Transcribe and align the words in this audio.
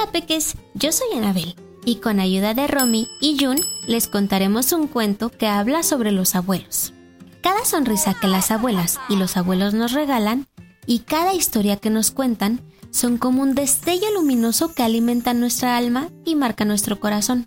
Hola 0.00 0.12
peques, 0.12 0.56
yo 0.72 0.92
soy 0.92 1.18
Anabel 1.18 1.54
y 1.84 1.96
con 1.96 2.20
ayuda 2.20 2.54
de 2.54 2.66
Romy 2.66 3.06
y 3.20 3.36
Jun 3.38 3.60
les 3.86 4.08
contaremos 4.08 4.72
un 4.72 4.86
cuento 4.86 5.28
que 5.28 5.46
habla 5.46 5.82
sobre 5.82 6.10
los 6.10 6.34
abuelos. 6.34 6.94
Cada 7.42 7.66
sonrisa 7.66 8.14
que 8.18 8.26
las 8.26 8.50
abuelas 8.50 8.98
y 9.10 9.16
los 9.16 9.36
abuelos 9.36 9.74
nos 9.74 9.92
regalan 9.92 10.46
y 10.86 11.00
cada 11.00 11.34
historia 11.34 11.76
que 11.76 11.90
nos 11.90 12.12
cuentan 12.12 12.62
son 12.90 13.18
como 13.18 13.42
un 13.42 13.54
destello 13.54 14.10
luminoso 14.14 14.72
que 14.72 14.82
alimenta 14.82 15.34
nuestra 15.34 15.76
alma 15.76 16.08
y 16.24 16.34
marca 16.34 16.64
nuestro 16.64 16.98
corazón. 16.98 17.46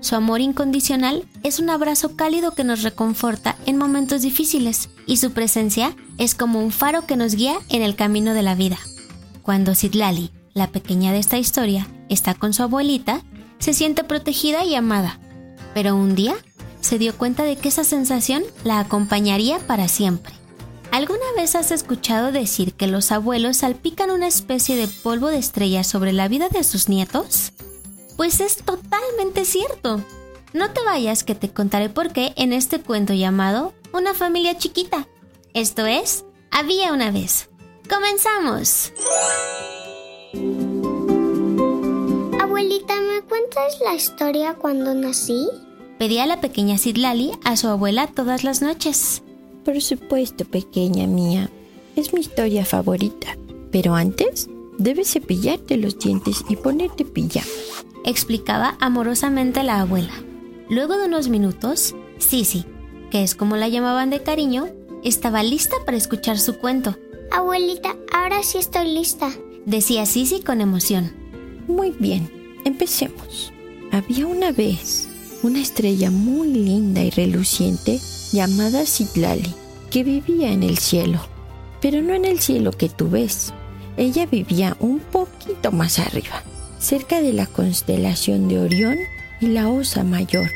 Su 0.00 0.16
amor 0.16 0.40
incondicional 0.40 1.28
es 1.44 1.60
un 1.60 1.70
abrazo 1.70 2.16
cálido 2.16 2.50
que 2.50 2.64
nos 2.64 2.82
reconforta 2.82 3.54
en 3.64 3.78
momentos 3.78 4.22
difíciles 4.22 4.90
y 5.06 5.18
su 5.18 5.30
presencia 5.30 5.94
es 6.18 6.34
como 6.34 6.58
un 6.58 6.72
faro 6.72 7.06
que 7.06 7.14
nos 7.14 7.36
guía 7.36 7.54
en 7.68 7.82
el 7.82 7.94
camino 7.94 8.34
de 8.34 8.42
la 8.42 8.56
vida. 8.56 8.78
Cuando 9.42 9.76
Citlali, 9.76 10.32
la 10.54 10.68
pequeña 10.68 11.12
de 11.12 11.18
esta 11.18 11.38
historia, 11.38 11.86
está 12.08 12.34
con 12.34 12.52
su 12.52 12.62
abuelita, 12.62 13.22
se 13.58 13.74
siente 13.74 14.04
protegida 14.04 14.64
y 14.64 14.74
amada. 14.74 15.18
Pero 15.74 15.96
un 15.96 16.14
día 16.14 16.34
se 16.80 16.98
dio 16.98 17.16
cuenta 17.16 17.44
de 17.44 17.56
que 17.56 17.68
esa 17.68 17.84
sensación 17.84 18.42
la 18.64 18.80
acompañaría 18.80 19.58
para 19.60 19.88
siempre. 19.88 20.34
¿Alguna 20.90 21.24
vez 21.36 21.54
has 21.54 21.70
escuchado 21.70 22.32
decir 22.32 22.74
que 22.74 22.86
los 22.86 23.12
abuelos 23.12 23.58
salpican 23.58 24.10
una 24.10 24.26
especie 24.26 24.76
de 24.76 24.88
polvo 24.88 25.28
de 25.28 25.38
estrella 25.38 25.84
sobre 25.84 26.12
la 26.12 26.28
vida 26.28 26.50
de 26.50 26.64
sus 26.64 26.88
nietos? 26.90 27.52
Pues 28.18 28.40
es 28.40 28.58
totalmente 28.58 29.46
cierto. 29.46 30.04
No 30.52 30.70
te 30.70 30.82
vayas 30.82 31.24
que 31.24 31.34
te 31.34 31.50
contaré 31.50 31.88
por 31.88 32.12
qué 32.12 32.34
en 32.36 32.52
este 32.52 32.78
cuento 32.78 33.14
llamado 33.14 33.72
Una 33.94 34.12
familia 34.12 34.58
chiquita. 34.58 35.08
Esto 35.54 35.86
es, 35.86 36.26
había 36.50 36.92
una 36.92 37.10
vez. 37.10 37.48
¡Comenzamos! 37.88 38.92
Cuentas 43.52 43.80
la 43.80 43.94
historia 43.94 44.54
cuando 44.54 44.94
nací? 44.94 45.48
Pedía 45.98 46.26
la 46.26 46.40
pequeña 46.40 46.78
Sidlali 46.78 47.32
a 47.44 47.56
su 47.56 47.68
abuela 47.68 48.06
todas 48.06 48.44
las 48.44 48.62
noches. 48.62 49.22
Por 49.64 49.80
supuesto, 49.80 50.44
pequeña 50.44 51.06
mía. 51.06 51.50
Es 51.96 52.12
mi 52.12 52.20
historia 52.20 52.64
favorita. 52.64 53.36
Pero 53.70 53.94
antes, 53.94 54.48
debes 54.78 55.12
cepillarte 55.12 55.76
los 55.76 55.98
dientes 55.98 56.44
y 56.48 56.56
ponerte 56.56 57.04
pijama. 57.04 57.46
explicaba 58.04 58.76
amorosamente 58.80 59.62
la 59.62 59.80
abuela. 59.80 60.12
Luego 60.68 60.96
de 60.96 61.06
unos 61.06 61.28
minutos, 61.28 61.94
Sisi, 62.18 62.64
que 63.10 63.22
es 63.22 63.34
como 63.34 63.56
la 63.56 63.68
llamaban 63.68 64.10
de 64.10 64.22
cariño, 64.22 64.68
estaba 65.04 65.42
lista 65.42 65.76
para 65.84 65.96
escuchar 65.96 66.38
su 66.38 66.58
cuento. 66.58 66.96
Abuelita, 67.30 67.96
ahora 68.12 68.42
sí 68.42 68.58
estoy 68.58 68.88
lista. 68.88 69.30
Decía 69.66 70.06
Sisi 70.06 70.40
con 70.40 70.60
emoción. 70.60 71.12
Muy 71.68 71.90
bien, 71.90 72.41
empecemos. 72.64 73.52
Había 73.90 74.26
una 74.26 74.52
vez 74.52 75.08
una 75.42 75.60
estrella 75.60 76.10
muy 76.10 76.48
linda 76.48 77.02
y 77.02 77.10
reluciente 77.10 78.00
llamada 78.32 78.86
Citlali, 78.86 79.54
que 79.90 80.04
vivía 80.04 80.52
en 80.52 80.62
el 80.62 80.78
cielo. 80.78 81.20
Pero 81.80 82.00
no 82.00 82.14
en 82.14 82.24
el 82.24 82.40
cielo 82.40 82.70
que 82.70 82.88
tú 82.88 83.10
ves. 83.10 83.52
Ella 83.96 84.26
vivía 84.26 84.76
un 84.80 85.00
poquito 85.00 85.72
más 85.72 85.98
arriba, 85.98 86.42
cerca 86.78 87.20
de 87.20 87.32
la 87.32 87.46
constelación 87.46 88.48
de 88.48 88.60
Orión 88.60 88.96
y 89.40 89.48
la 89.48 89.68
Osa 89.68 90.04
Mayor. 90.04 90.48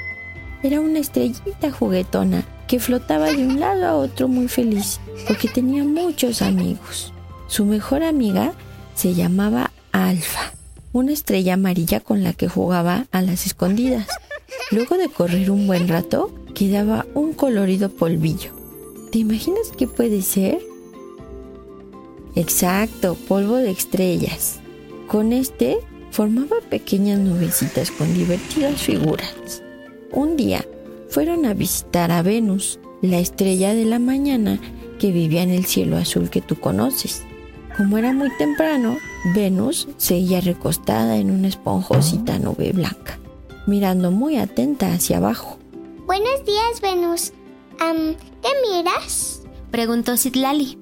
Era 0.62 0.80
una 0.80 1.00
estrellita 1.00 1.70
juguetona 1.70 2.46
que 2.66 2.80
flotaba 2.80 3.32
de 3.32 3.46
un 3.46 3.60
lado 3.60 3.86
a 3.86 3.94
otro 3.94 4.28
muy 4.28 4.48
feliz 4.48 5.00
porque 5.26 5.48
tenía 5.48 5.84
muchos 5.84 6.42
amigos. 6.42 7.12
Su 7.48 7.64
mejor 7.64 8.02
amiga 8.02 8.52
se 8.94 9.14
llamaba 9.14 9.70
Alfa, 9.92 10.52
una 10.96 11.12
estrella 11.12 11.54
amarilla 11.54 12.00
con 12.00 12.24
la 12.24 12.32
que 12.32 12.48
jugaba 12.48 13.06
a 13.12 13.20
las 13.20 13.44
escondidas. 13.44 14.06
Luego 14.70 14.96
de 14.96 15.10
correr 15.10 15.50
un 15.50 15.66
buen 15.66 15.88
rato, 15.88 16.34
quedaba 16.54 17.04
un 17.12 17.34
colorido 17.34 17.90
polvillo. 17.90 18.50
¿Te 19.12 19.18
imaginas 19.18 19.72
qué 19.76 19.86
puede 19.86 20.22
ser? 20.22 20.58
Exacto, 22.34 23.14
polvo 23.28 23.56
de 23.56 23.72
estrellas. 23.72 24.60
Con 25.06 25.34
este 25.34 25.76
formaba 26.10 26.56
pequeñas 26.70 27.18
nubecitas 27.18 27.90
con 27.90 28.14
divertidas 28.14 28.80
figuras. 28.80 29.62
Un 30.12 30.38
día 30.38 30.64
fueron 31.10 31.44
a 31.44 31.52
visitar 31.52 32.10
a 32.10 32.22
Venus, 32.22 32.80
la 33.02 33.18
estrella 33.18 33.74
de 33.74 33.84
la 33.84 33.98
mañana 33.98 34.58
que 34.98 35.12
vivía 35.12 35.42
en 35.42 35.50
el 35.50 35.66
cielo 35.66 35.98
azul 35.98 36.30
que 36.30 36.40
tú 36.40 36.56
conoces. 36.56 37.22
Como 37.76 37.98
era 37.98 38.14
muy 38.14 38.30
temprano, 38.38 38.96
Venus 39.34 39.88
seguía 39.96 40.40
recostada 40.40 41.16
en 41.16 41.30
una 41.30 41.48
esponjosita 41.48 42.38
nube 42.38 42.72
blanca, 42.72 43.18
mirando 43.66 44.10
muy 44.10 44.36
atenta 44.36 44.92
hacia 44.92 45.16
abajo. 45.16 45.58
Buenos 46.06 46.44
días, 46.44 46.80
Venus. 46.80 47.32
¿Qué 47.78 48.48
miras? 48.70 49.42
Preguntó 49.70 50.16
Citlali. 50.16 50.78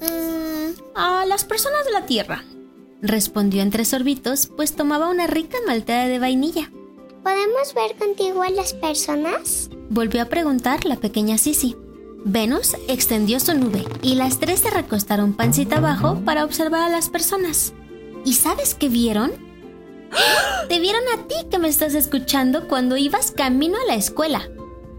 Mm, 0.00 0.72
A 0.94 1.24
las 1.26 1.44
personas 1.44 1.84
de 1.86 1.92
la 1.92 2.06
Tierra. 2.06 2.44
Respondió 3.00 3.62
entre 3.62 3.86
sorbitos, 3.86 4.46
pues 4.46 4.76
tomaba 4.76 5.08
una 5.08 5.26
rica 5.26 5.56
malteada 5.66 6.06
de 6.06 6.18
vainilla. 6.18 6.70
¿Podemos 7.22 7.74
ver 7.74 7.96
contigo 7.96 8.42
a 8.42 8.50
las 8.50 8.74
personas? 8.74 9.70
Volvió 9.88 10.20
a 10.22 10.26
preguntar 10.26 10.84
la 10.84 10.96
pequeña 10.96 11.38
Sisi. 11.38 11.76
Venus 12.24 12.76
extendió 12.86 13.40
su 13.40 13.54
nube 13.54 13.84
y 14.02 14.14
las 14.14 14.38
tres 14.38 14.60
se 14.60 14.70
recostaron 14.70 15.32
pancita 15.32 15.78
abajo 15.78 16.20
para 16.24 16.44
observar 16.44 16.82
a 16.82 16.88
las 16.90 17.08
personas. 17.08 17.72
¿Y 18.24 18.34
sabes 18.34 18.74
qué 18.74 18.88
vieron? 18.88 19.32
Te 20.68 20.78
vieron 20.80 21.02
a 21.14 21.26
ti 21.26 21.34
que 21.50 21.58
me 21.58 21.68
estás 21.68 21.94
escuchando 21.94 22.68
cuando 22.68 22.96
ibas 22.96 23.30
camino 23.30 23.76
a 23.82 23.86
la 23.86 23.94
escuela. 23.94 24.48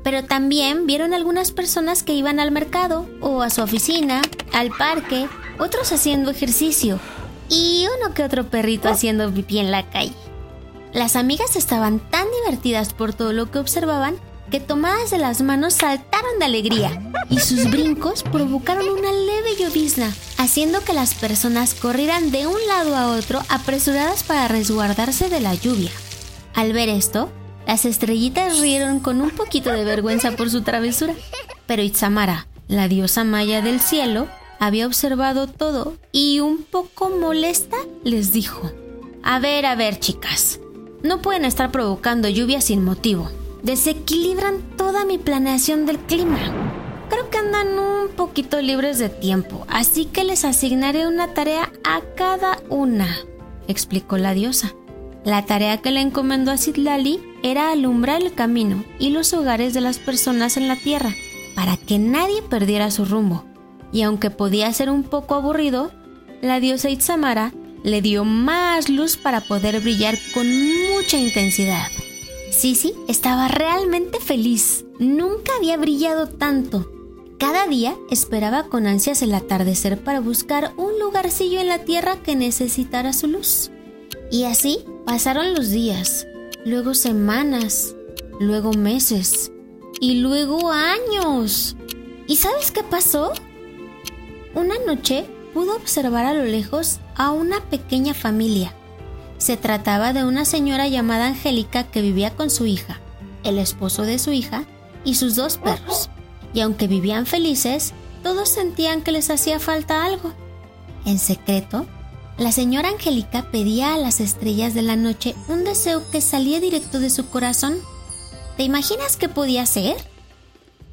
Pero 0.03 0.23
también 0.23 0.87
vieron 0.87 1.13
algunas 1.13 1.51
personas 1.51 2.01
que 2.01 2.13
iban 2.13 2.39
al 2.39 2.51
mercado 2.51 3.07
o 3.21 3.43
a 3.43 3.51
su 3.51 3.61
oficina, 3.61 4.23
al 4.51 4.71
parque, 4.71 5.27
otros 5.59 5.91
haciendo 5.91 6.31
ejercicio 6.31 6.99
y 7.49 7.85
uno 7.99 8.15
que 8.15 8.23
otro 8.23 8.49
perrito 8.49 8.89
haciendo 8.89 9.31
pipí 9.31 9.59
en 9.59 9.69
la 9.69 9.87
calle. 9.91 10.15
Las 10.91 11.15
amigas 11.15 11.55
estaban 11.55 11.99
tan 11.99 12.25
divertidas 12.41 12.93
por 12.93 13.13
todo 13.13 13.31
lo 13.31 13.51
que 13.51 13.59
observaban 13.59 14.15
que 14.51 14.59
tomadas 14.59 15.09
de 15.09 15.17
las 15.17 15.41
manos 15.41 15.73
saltaron 15.75 16.37
de 16.37 16.45
alegría 16.45 17.01
y 17.29 17.39
sus 17.39 17.71
brincos 17.71 18.21
provocaron 18.21 18.87
una 18.89 19.11
leve 19.11 19.55
llovizna, 19.57 20.13
haciendo 20.37 20.81
que 20.81 20.93
las 20.93 21.15
personas 21.15 21.73
corrieran 21.73 22.31
de 22.31 22.45
un 22.45 22.59
lado 22.67 22.95
a 22.95 23.07
otro 23.07 23.41
apresuradas 23.49 24.23
para 24.23 24.49
resguardarse 24.49 25.29
de 25.29 25.39
la 25.39 25.55
lluvia. 25.55 25.91
Al 26.53 26.73
ver 26.73 26.89
esto, 26.89 27.31
las 27.65 27.85
estrellitas 27.85 28.59
rieron 28.59 28.99
con 28.99 29.21
un 29.21 29.31
poquito 29.31 29.71
de 29.71 29.85
vergüenza 29.85 30.33
por 30.33 30.49
su 30.49 30.61
travesura, 30.61 31.13
pero 31.65 31.81
Itzamara, 31.81 32.47
la 32.67 32.89
diosa 32.89 33.23
maya 33.23 33.61
del 33.61 33.79
cielo, 33.79 34.27
había 34.59 34.85
observado 34.85 35.47
todo 35.47 35.95
y 36.11 36.41
un 36.41 36.63
poco 36.63 37.09
molesta 37.09 37.77
les 38.03 38.33
dijo, 38.33 38.69
A 39.23 39.39
ver, 39.39 39.65
a 39.65 39.75
ver, 39.75 39.97
chicas, 39.99 40.59
no 41.03 41.21
pueden 41.21 41.45
estar 41.45 41.71
provocando 41.71 42.27
lluvia 42.27 42.59
sin 42.59 42.83
motivo. 42.83 43.31
Desequilibran 43.63 44.61
toda 44.75 45.05
mi 45.05 45.19
planeación 45.19 45.85
del 45.85 45.99
clima. 45.99 46.39
Creo 47.09 47.29
que 47.29 47.37
andan 47.37 47.77
un 47.77 48.07
poquito 48.09 48.59
libres 48.59 48.97
de 48.97 49.09
tiempo, 49.09 49.67
así 49.69 50.05
que 50.05 50.23
les 50.23 50.45
asignaré 50.45 51.07
una 51.07 51.35
tarea 51.35 51.71
a 51.83 52.01
cada 52.15 52.59
una, 52.69 53.19
explicó 53.67 54.17
la 54.17 54.33
diosa. 54.33 54.73
La 55.23 55.45
tarea 55.45 55.77
que 55.77 55.91
le 55.91 56.01
encomendó 56.01 56.51
a 56.51 56.57
Citlali 56.57 57.21
era 57.43 57.71
alumbrar 57.71 58.23
el 58.23 58.33
camino 58.33 58.83
y 58.97 59.11
los 59.11 59.31
hogares 59.33 59.75
de 59.75 59.81
las 59.81 59.99
personas 59.99 60.57
en 60.57 60.67
la 60.67 60.75
tierra, 60.75 61.13
para 61.55 61.77
que 61.77 61.99
nadie 61.99 62.41
perdiera 62.41 62.89
su 62.89 63.05
rumbo. 63.05 63.45
Y 63.91 64.01
aunque 64.01 64.31
podía 64.31 64.73
ser 64.73 64.89
un 64.89 65.03
poco 65.03 65.35
aburrido, 65.35 65.91
la 66.41 66.59
diosa 66.59 66.89
Itzamara 66.89 67.53
le 67.83 68.01
dio 68.01 68.25
más 68.25 68.89
luz 68.89 69.17
para 69.17 69.41
poder 69.41 69.79
brillar 69.81 70.17
con 70.33 70.47
mucha 70.95 71.17
intensidad. 71.17 71.87
Sisi 72.51 72.93
estaba 73.07 73.47
realmente 73.47 74.19
feliz. 74.19 74.83
Nunca 74.99 75.53
había 75.57 75.77
brillado 75.77 76.27
tanto. 76.27 76.91
Cada 77.39 77.65
día 77.65 77.95
esperaba 78.11 78.65
con 78.65 78.85
ansias 78.85 79.21
el 79.21 79.33
atardecer 79.33 80.03
para 80.03 80.19
buscar 80.19 80.73
un 80.75 80.99
lugarcillo 80.99 81.59
en 81.59 81.69
la 81.69 81.79
tierra 81.85 82.17
que 82.21 82.35
necesitara 82.35 83.13
su 83.13 83.27
luz. 83.27 83.71
Y 84.31 84.43
así 84.43 84.83
pasaron 85.05 85.53
los 85.53 85.69
días, 85.69 86.27
luego 86.65 86.93
semanas, 86.93 87.95
luego 88.39 88.73
meses 88.73 89.51
y 90.01 90.19
luego 90.19 90.71
años. 90.71 91.77
¿Y 92.27 92.35
sabes 92.35 92.69
qué 92.71 92.83
pasó? 92.83 93.31
Una 94.53 94.75
noche 94.85 95.25
pudo 95.53 95.75
observar 95.77 96.25
a 96.25 96.33
lo 96.33 96.43
lejos 96.43 96.99
a 97.15 97.31
una 97.31 97.61
pequeña 97.69 98.13
familia. 98.13 98.75
Se 99.41 99.57
trataba 99.57 100.13
de 100.13 100.23
una 100.23 100.45
señora 100.45 100.87
llamada 100.87 101.25
Angélica 101.25 101.85
que 101.85 102.03
vivía 102.03 102.35
con 102.35 102.51
su 102.51 102.67
hija, 102.67 102.99
el 103.43 103.57
esposo 103.57 104.03
de 104.03 104.19
su 104.19 104.31
hija 104.31 104.65
y 105.03 105.15
sus 105.15 105.35
dos 105.35 105.57
perros. 105.57 106.11
Y 106.53 106.59
aunque 106.59 106.87
vivían 106.87 107.25
felices, 107.25 107.93
todos 108.21 108.49
sentían 108.49 109.01
que 109.01 109.11
les 109.11 109.31
hacía 109.31 109.59
falta 109.59 110.05
algo. 110.05 110.31
En 111.07 111.17
secreto, 111.17 111.87
la 112.37 112.51
señora 112.51 112.89
Angélica 112.89 113.49
pedía 113.49 113.95
a 113.95 113.97
las 113.97 114.19
estrellas 114.19 114.75
de 114.75 114.83
la 114.83 114.95
noche 114.95 115.33
un 115.47 115.63
deseo 115.63 116.03
que 116.11 116.21
salía 116.21 116.59
directo 116.59 116.99
de 116.99 117.09
su 117.09 117.27
corazón. 117.27 117.79
¿Te 118.57 118.63
imaginas 118.63 119.17
qué 119.17 119.27
podía 119.27 119.65
ser? 119.65 119.95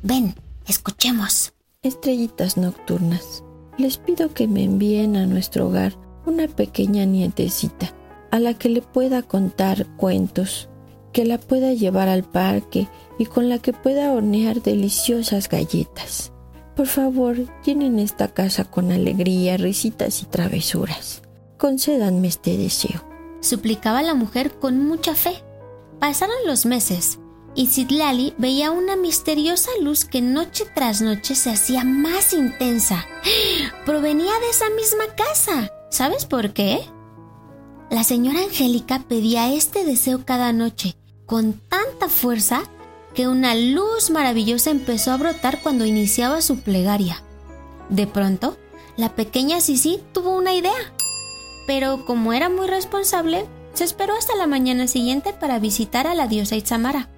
Ven, 0.03 0.35
escuchemos. 0.67 1.53
Estrellitas 1.83 2.57
nocturnas, 2.57 3.45
les 3.77 3.99
pido 3.99 4.33
que 4.33 4.49
me 4.49 4.65
envíen 4.65 5.19
a 5.19 5.27
nuestro 5.27 5.67
hogar 5.67 5.99
una 6.25 6.49
pequeña 6.49 7.05
nietecita 7.05 7.93
a 8.31 8.39
la 8.39 8.55
que 8.55 8.69
le 8.69 8.83
pueda 8.83 9.23
contar 9.23 9.87
cuentos, 9.97 10.69
que 11.13 11.25
la 11.25 11.39
pueda 11.39 11.73
llevar 11.73 12.09
al 12.09 12.25
parque 12.25 12.89
y 13.19 13.27
con 13.27 13.49
la 13.49 13.59
que 13.59 13.73
pueda 13.73 14.13
hornear 14.13 14.63
deliciosas 14.63 15.49
galletas. 15.49 16.33
Por 16.77 16.87
favor, 16.87 17.37
llenen 17.65 17.99
esta 17.99 18.29
casa 18.29 18.65
con 18.65 18.93
alegría, 18.93 19.57
risitas 19.57 20.23
y 20.23 20.27
travesuras. 20.27 21.23
Concédanme 21.57 22.29
este 22.29 22.57
deseo. 22.57 23.05
Suplicaba 23.41 24.03
la 24.03 24.15
mujer 24.15 24.53
con 24.59 24.87
mucha 24.87 25.15
fe. 25.15 25.43
Pasaron 25.99 26.37
los 26.47 26.67
meses 26.67 27.19
y 27.55 27.67
Sidlali 27.67 28.35
veía 28.39 28.71
una 28.71 28.95
misteriosa 28.95 29.71
luz 29.83 30.05
que 30.05 30.23
noche 30.23 30.65
tras 30.73 31.03
noche 31.03 31.35
se 31.35 31.51
hacía 31.51 31.83
más 31.83 32.33
intensa. 32.33 33.05
Provenía 33.85 34.33
de 34.39 34.51
esa 34.51 34.71
misma 34.71 35.07
casa. 35.17 35.73
¿Sabes 35.91 36.27
por 36.27 36.53
qué? 36.53 36.81
La 37.91 38.05
señora 38.05 38.41
Angélica 38.41 39.03
pedía 39.09 39.51
este 39.53 39.83
deseo 39.85 40.27
cada 40.27 40.53
noche 40.53 40.95
con 41.25 41.55
tanta 41.55 42.11
fuerza 42.11 42.63
que 43.15 43.29
una 43.29 43.55
luz 43.55 44.11
maravillosa 44.11 44.71
empezó 44.71 45.11
a 45.11 45.17
brotar 45.17 45.63
cuando 45.63 45.87
iniciaba 45.87 46.43
su 46.43 46.61
plegaria. 46.61 47.23
De 47.89 48.07
pronto, 48.07 48.59
la 48.99 49.15
pequeña 49.15 49.63
Sisi 49.63 50.01
tuvo 50.13 50.37
una 50.37 50.53
idea. 50.53 50.93
Pero 51.67 52.05
como 52.05 52.35
era 52.35 52.51
muy 52.51 52.67
responsable, 52.67 53.47
se 53.73 53.85
esperó 53.85 54.15
hasta 54.15 54.37
la 54.37 54.47
mañana 54.47 54.87
siguiente 54.87 55.33
para 55.33 55.59
visitar 55.59 56.07
a 56.07 56.15
la 56.15 56.27
diosa 56.27 56.57
Itzamara. 56.57 57.09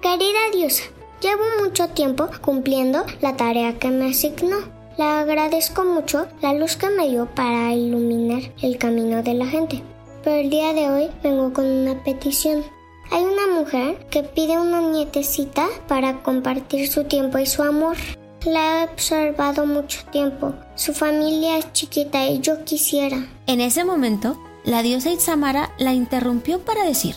Querida 0.00 0.50
diosa, 0.52 0.84
llevo 1.20 1.42
mucho 1.62 1.88
tiempo 1.88 2.28
cumpliendo 2.40 3.04
la 3.20 3.36
tarea 3.36 3.78
que 3.78 3.88
me 3.88 4.10
asignó. 4.10 4.73
Le 4.96 5.04
agradezco 5.04 5.84
mucho 5.84 6.28
la 6.40 6.54
luz 6.54 6.76
que 6.76 6.88
me 6.88 7.08
dio 7.08 7.26
para 7.26 7.72
iluminar 7.72 8.42
el 8.62 8.78
camino 8.78 9.22
de 9.22 9.34
la 9.34 9.46
gente. 9.46 9.82
Pero 10.22 10.36
el 10.36 10.50
día 10.50 10.72
de 10.72 10.88
hoy 10.88 11.10
vengo 11.22 11.52
con 11.52 11.66
una 11.66 12.02
petición. 12.04 12.62
Hay 13.10 13.24
una 13.24 13.48
mujer 13.58 14.06
que 14.10 14.22
pide 14.22 14.58
una 14.58 14.80
nietecita 14.80 15.66
para 15.88 16.22
compartir 16.22 16.88
su 16.88 17.04
tiempo 17.04 17.38
y 17.38 17.46
su 17.46 17.62
amor. 17.62 17.96
La 18.44 18.82
he 18.82 18.84
observado 18.84 19.66
mucho 19.66 20.04
tiempo. 20.12 20.54
Su 20.76 20.94
familia 20.94 21.58
es 21.58 21.72
chiquita 21.72 22.26
y 22.28 22.40
yo 22.40 22.64
quisiera. 22.64 23.26
En 23.46 23.60
ese 23.60 23.84
momento, 23.84 24.38
la 24.64 24.82
diosa 24.82 25.10
Itzamara 25.10 25.72
la 25.76 25.92
interrumpió 25.92 26.60
para 26.60 26.84
decir, 26.84 27.16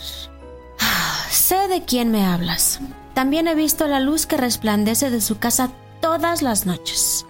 Sé 1.30 1.68
de 1.68 1.82
quién 1.82 2.10
me 2.10 2.26
hablas. 2.26 2.80
También 3.14 3.46
he 3.46 3.54
visto 3.54 3.86
la 3.86 4.00
luz 4.00 4.26
que 4.26 4.36
resplandece 4.36 5.10
de 5.10 5.20
su 5.20 5.38
casa 5.38 5.70
todas 6.00 6.42
las 6.42 6.66
noches. 6.66 7.24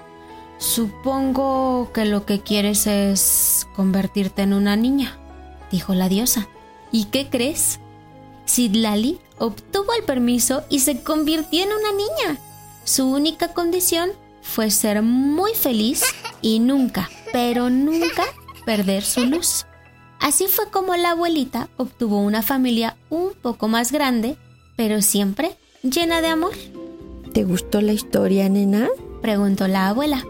Supongo 0.58 1.90
que 1.92 2.04
lo 2.04 2.26
que 2.26 2.40
quieres 2.40 2.86
es 2.86 3.66
convertirte 3.76 4.42
en 4.42 4.52
una 4.52 4.76
niña, 4.76 5.16
dijo 5.70 5.94
la 5.94 6.08
diosa. 6.08 6.48
¿Y 6.90 7.04
qué 7.06 7.28
crees? 7.30 7.78
Sidlali 8.44 9.18
obtuvo 9.38 9.92
el 9.94 10.04
permiso 10.04 10.64
y 10.68 10.80
se 10.80 11.02
convirtió 11.02 11.62
en 11.62 11.68
una 11.68 11.92
niña. 11.92 12.40
Su 12.84 13.08
única 13.08 13.54
condición 13.54 14.10
fue 14.42 14.70
ser 14.70 15.02
muy 15.02 15.54
feliz 15.54 16.02
y 16.42 16.58
nunca, 16.58 17.08
pero 17.32 17.70
nunca 17.70 18.24
perder 18.64 19.04
su 19.04 19.24
luz. 19.26 19.66
Así 20.20 20.46
fue 20.48 20.70
como 20.70 20.96
la 20.96 21.10
abuelita 21.10 21.68
obtuvo 21.76 22.20
una 22.20 22.42
familia 22.42 22.96
un 23.10 23.32
poco 23.40 23.68
más 23.68 23.92
grande, 23.92 24.36
pero 24.76 25.02
siempre 25.02 25.56
llena 25.82 26.20
de 26.20 26.28
amor. 26.28 26.54
¿Te 27.32 27.44
gustó 27.44 27.80
la 27.80 27.92
historia, 27.92 28.48
nena? 28.48 28.88
Preguntó 29.22 29.68
la 29.68 29.88
abuela. 29.88 30.24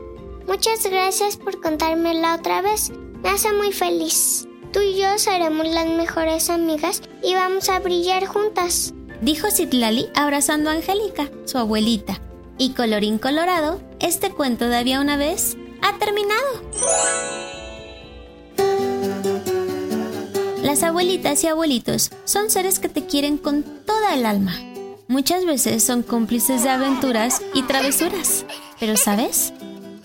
Muchas 0.48 0.82
gracias 0.84 1.36
por 1.36 1.60
contármela 1.60 2.34
otra 2.34 2.62
vez. 2.62 2.90
Me 3.22 3.28
hace 3.28 3.52
muy 3.52 3.70
feliz. 3.70 4.48
Tú 4.72 4.80
y 4.80 4.98
yo 4.98 5.18
seremos 5.18 5.66
las 5.66 5.86
mejores 5.86 6.48
amigas 6.48 7.02
y 7.22 7.34
vamos 7.34 7.68
a 7.68 7.80
brillar 7.80 8.24
juntas. 8.24 8.94
Dijo 9.20 9.50
Citlali 9.50 10.08
abrazando 10.14 10.70
a 10.70 10.72
Angélica, 10.72 11.28
su 11.44 11.58
abuelita. 11.58 12.18
Y 12.56 12.70
colorín 12.70 13.18
colorado, 13.18 13.82
este 14.00 14.30
cuento 14.30 14.70
de 14.70 14.78
había 14.78 15.02
una 15.02 15.18
vez 15.18 15.58
ha 15.82 15.98
terminado. 15.98 16.62
Las 20.62 20.82
abuelitas 20.82 21.44
y 21.44 21.48
abuelitos 21.48 22.10
son 22.24 22.48
seres 22.48 22.78
que 22.78 22.88
te 22.88 23.04
quieren 23.04 23.36
con 23.36 23.64
toda 23.84 24.14
el 24.14 24.24
alma. 24.24 24.58
Muchas 25.08 25.44
veces 25.44 25.84
son 25.84 26.02
cómplices 26.02 26.62
de 26.62 26.70
aventuras 26.70 27.42
y 27.52 27.62
travesuras. 27.62 28.46
Pero 28.78 28.96
sabes, 28.96 29.52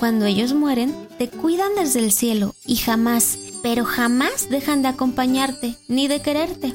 cuando 0.03 0.25
ellos 0.25 0.53
mueren, 0.53 0.93
te 1.17 1.29
cuidan 1.29 1.75
desde 1.77 2.01
el 2.01 2.11
cielo 2.11 2.55
y 2.65 2.75
jamás, 2.75 3.37
pero 3.61 3.85
jamás 3.85 4.49
dejan 4.49 4.81
de 4.81 4.89
acompañarte 4.89 5.77
ni 5.87 6.09
de 6.09 6.21
quererte. 6.21 6.73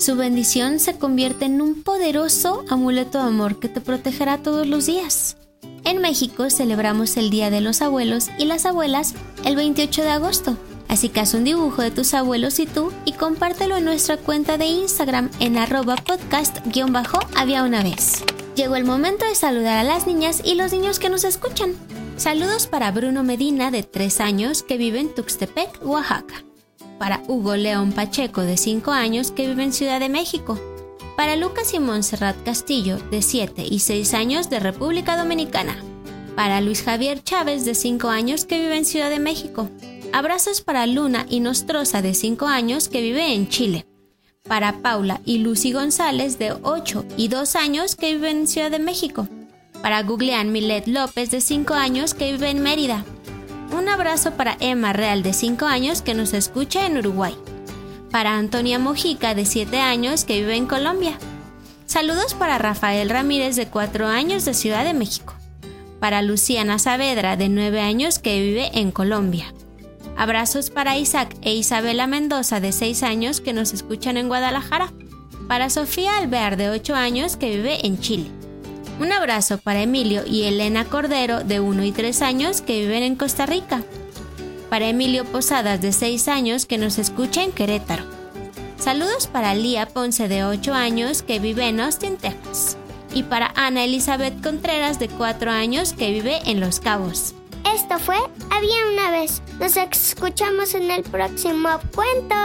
Su 0.00 0.16
bendición 0.16 0.80
se 0.80 0.98
convierte 0.98 1.44
en 1.44 1.60
un 1.60 1.84
poderoso 1.84 2.64
amuleto 2.68 3.18
de 3.18 3.28
amor 3.28 3.60
que 3.60 3.68
te 3.68 3.80
protegerá 3.80 4.38
todos 4.38 4.66
los 4.66 4.86
días. 4.86 5.36
En 5.84 5.98
México 5.98 6.50
celebramos 6.50 7.16
el 7.16 7.30
Día 7.30 7.48
de 7.48 7.60
los 7.60 7.80
Abuelos 7.80 8.28
y 8.38 8.46
las 8.46 8.66
Abuelas 8.66 9.14
el 9.44 9.54
28 9.54 10.02
de 10.02 10.10
agosto 10.10 10.58
Así 10.88 11.10
que 11.10 11.20
haz 11.20 11.32
un 11.34 11.44
dibujo 11.44 11.80
de 11.80 11.90
tus 11.90 12.12
abuelos 12.12 12.58
y 12.58 12.66
tú 12.66 12.92
y 13.04 13.12
compártelo 13.12 13.76
en 13.76 13.84
nuestra 13.84 14.16
cuenta 14.18 14.58
de 14.58 14.66
Instagram 14.66 15.30
en 15.38 15.56
arroba 15.56 15.94
podcast-había 15.94 17.62
una 17.62 17.82
vez. 17.82 18.24
Llegó 18.56 18.76
el 18.76 18.84
momento 18.84 19.24
de 19.24 19.34
saludar 19.34 19.78
a 19.78 19.84
las 19.84 20.06
niñas 20.06 20.42
y 20.44 20.54
los 20.54 20.72
niños 20.72 20.98
que 20.98 21.08
nos 21.08 21.24
escuchan. 21.24 21.76
Saludos 22.22 22.68
para 22.68 22.92
Bruno 22.92 23.24
Medina 23.24 23.72
de 23.72 23.82
3 23.82 24.20
años 24.20 24.62
que 24.62 24.76
vive 24.76 25.00
en 25.00 25.12
Tuxtepec, 25.12 25.84
Oaxaca. 25.84 26.44
Para 26.96 27.20
Hugo 27.26 27.56
León 27.56 27.90
Pacheco 27.90 28.42
de 28.42 28.56
5 28.56 28.92
años 28.92 29.32
que 29.32 29.48
vive 29.48 29.64
en 29.64 29.72
Ciudad 29.72 29.98
de 29.98 30.08
México. 30.08 30.56
Para 31.16 31.34
Lucas 31.34 31.74
y 31.74 31.80
Montserrat 31.80 32.40
Castillo 32.44 32.98
de 33.10 33.22
7 33.22 33.64
y 33.68 33.80
6 33.80 34.14
años 34.14 34.48
de 34.48 34.60
República 34.60 35.16
Dominicana. 35.16 35.76
Para 36.36 36.60
Luis 36.60 36.84
Javier 36.84 37.24
Chávez 37.24 37.64
de 37.64 37.74
5 37.74 38.08
años 38.08 38.44
que 38.44 38.60
vive 38.60 38.76
en 38.76 38.84
Ciudad 38.84 39.10
de 39.10 39.18
México 39.18 39.68
Abrazos 40.12 40.60
para 40.60 40.86
Luna 40.86 41.26
y 41.28 41.40
Nostrosa 41.40 42.02
de 42.02 42.14
5 42.14 42.46
años 42.46 42.88
que 42.88 43.02
vive 43.02 43.34
en 43.34 43.48
Chile. 43.48 43.84
Para 44.44 44.80
Paula 44.80 45.20
y 45.24 45.38
Lucy 45.38 45.72
González 45.72 46.38
de 46.38 46.52
8 46.52 47.04
y 47.16 47.26
2 47.26 47.56
años 47.56 47.96
que 47.96 48.12
viven 48.12 48.42
en 48.42 48.46
Ciudad 48.46 48.70
de 48.70 48.78
México. 48.78 49.26
Para 49.82 50.02
Googlean 50.02 50.52
Milet 50.52 50.86
López 50.86 51.30
de 51.30 51.40
5 51.40 51.74
años 51.74 52.14
que 52.14 52.32
vive 52.32 52.50
en 52.50 52.62
Mérida. 52.62 53.04
Un 53.76 53.88
abrazo 53.88 54.32
para 54.32 54.56
Emma 54.60 54.92
Real 54.92 55.22
de 55.22 55.32
5 55.32 55.64
años 55.66 56.02
que 56.02 56.14
nos 56.14 56.32
escucha 56.32 56.86
en 56.86 56.98
Uruguay. 56.98 57.36
Para 58.10 58.36
Antonia 58.36 58.78
Mojica 58.78 59.34
de 59.34 59.44
7 59.44 59.80
años 59.80 60.24
que 60.24 60.38
vive 60.40 60.56
en 60.56 60.66
Colombia. 60.66 61.18
Saludos 61.86 62.34
para 62.34 62.58
Rafael 62.58 63.10
Ramírez 63.10 63.56
de 63.56 63.66
4 63.66 64.06
años 64.06 64.44
de 64.44 64.54
Ciudad 64.54 64.84
de 64.84 64.94
México. 64.94 65.34
Para 66.00 66.22
Luciana 66.22 66.78
Saavedra 66.78 67.36
de 67.36 67.48
9 67.48 67.80
años 67.80 68.18
que 68.18 68.40
vive 68.40 68.70
en 68.78 68.90
Colombia 68.92 69.52
Abrazos 70.16 70.70
para 70.70 70.96
Isaac 70.98 71.34
e 71.42 71.54
Isabela 71.54 72.06
Mendoza 72.06 72.60
de 72.60 72.72
6 72.72 73.02
años 73.02 73.40
que 73.40 73.52
nos 73.52 73.72
escuchan 73.72 74.16
en 74.16 74.28
Guadalajara. 74.28 74.92
Para 75.48 75.70
Sofía 75.70 76.18
Alvear 76.18 76.56
de 76.56 76.70
8 76.70 76.94
años 76.94 77.36
que 77.36 77.56
vive 77.56 77.86
en 77.86 77.98
Chile. 77.98 78.30
Un 79.02 79.10
abrazo 79.10 79.58
para 79.58 79.82
Emilio 79.82 80.22
y 80.24 80.44
Elena 80.44 80.84
Cordero 80.84 81.42
de 81.42 81.58
1 81.58 81.82
y 81.82 81.90
3 81.90 82.22
años 82.22 82.62
que 82.62 82.78
viven 82.78 83.02
en 83.02 83.16
Costa 83.16 83.46
Rica. 83.46 83.82
Para 84.70 84.86
Emilio 84.86 85.24
Posadas 85.24 85.80
de 85.80 85.92
6 85.92 86.28
años 86.28 86.66
que 86.66 86.78
nos 86.78 86.98
escucha 86.98 87.42
en 87.42 87.50
Querétaro. 87.50 88.04
Saludos 88.78 89.26
para 89.26 89.56
Lía 89.56 89.86
Ponce 89.88 90.28
de 90.28 90.44
8 90.44 90.72
años 90.72 91.24
que 91.24 91.40
vive 91.40 91.66
en 91.66 91.80
Austin, 91.80 92.16
Texas. 92.16 92.76
Y 93.12 93.24
para 93.24 93.52
Ana 93.56 93.82
Elizabeth 93.82 94.40
Contreras 94.40 95.00
de 95.00 95.08
4 95.08 95.50
años 95.50 95.94
que 95.94 96.12
vive 96.12 96.38
en 96.46 96.60
Los 96.60 96.78
Cabos. 96.78 97.34
Esto 97.74 97.98
fue 97.98 98.18
Había 98.50 98.86
una 98.92 99.10
vez. 99.10 99.42
Nos 99.58 99.76
escuchamos 99.76 100.74
en 100.74 100.92
el 100.92 101.02
próximo 101.02 101.70
cuento. 101.92 102.36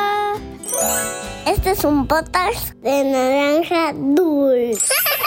Este 1.45 1.69
es 1.69 1.83
un 1.83 2.07
podcast 2.07 2.73
de 2.81 3.03
naranja 3.03 3.93
dulce. 3.93 4.87